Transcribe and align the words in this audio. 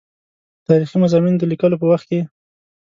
تاریخي 0.67 0.97
مضامینو 1.03 1.39
د 1.39 1.43
لیکلو 1.51 1.79
په 1.81 1.87
وخت 1.91 2.05
کې. 2.09 2.21